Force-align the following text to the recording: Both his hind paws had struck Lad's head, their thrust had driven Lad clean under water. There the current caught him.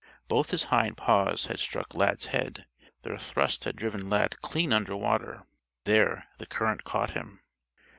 Both 0.27 0.49
his 0.49 0.63
hind 0.73 0.97
paws 0.97 1.45
had 1.45 1.59
struck 1.59 1.93
Lad's 1.93 2.25
head, 2.25 2.65
their 3.03 3.19
thrust 3.19 3.65
had 3.65 3.75
driven 3.75 4.09
Lad 4.09 4.41
clean 4.41 4.73
under 4.73 4.95
water. 4.95 5.43
There 5.83 6.25
the 6.39 6.47
current 6.47 6.83
caught 6.83 7.11
him. 7.11 7.43